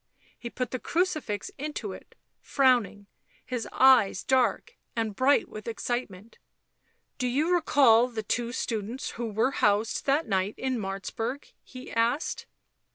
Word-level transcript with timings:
He 0.39 0.49
put 0.49 0.71
the 0.71 0.79
crucifix 0.79 1.51
into 1.59 1.93
it, 1.93 2.15
frowning, 2.41 3.05
his 3.45 3.67
eyes 3.71 4.23
dark 4.23 4.75
and 4.95 5.15
bright 5.15 5.47
with 5.47 5.67
excitement." 5.67 6.39
Do 7.19 7.27
you 7.27 7.53
recall 7.53 8.07
the 8.07 8.23
two 8.23 8.51
students 8.51 9.11
who 9.11 9.27
were 9.27 9.51
housed 9.51 10.07
that 10.07 10.27
night 10.27 10.55
in 10.57 10.79
Martzburg?" 10.79 11.53
he 11.63 11.91
asked. 11.91 12.47